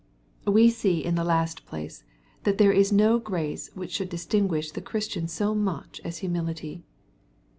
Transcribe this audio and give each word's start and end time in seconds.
We 0.47 0.71
see 0.71 1.05
in 1.05 1.13
the 1.13 1.23
last 1.23 1.67
place^ 1.67 2.01
that 2.41 2.57
there 2.57 2.71
is 2.71 2.91
no 2.91 3.19
grace 3.19 3.69
which 3.75 3.99
shotdd 3.99 4.09
distinguish 4.09 4.71
the 4.71 4.81
Christian 4.81 5.27
sc 5.27 5.53
much 5.53 6.01
as 6.03 6.17
humility. 6.25 6.81